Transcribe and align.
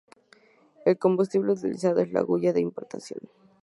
El 0.83 0.97
combustible 0.97 1.51
utilizado 1.51 2.01
es 2.01 2.11
la 2.11 2.23
hulla 2.25 2.53
de 2.53 2.61
importación. 2.61 3.19